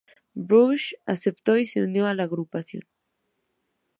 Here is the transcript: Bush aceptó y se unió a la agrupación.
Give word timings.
Bush 0.47 0.93
aceptó 1.05 1.57
y 1.57 1.65
se 1.67 1.83
unió 1.83 2.07
a 2.07 2.15
la 2.15 2.23
agrupación. 2.23 2.87